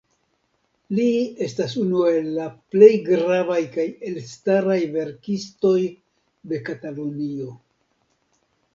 Li 0.99 1.03
estas 1.47 1.75
unu 1.81 2.01
el 2.13 2.31
la 2.39 2.47
plej 2.75 2.89
gravaj 3.11 3.59
kaj 3.77 3.87
elstaraj 4.11 4.81
verkistoj 4.99 5.79
de 6.53 6.65
Katalunio. 6.73 7.57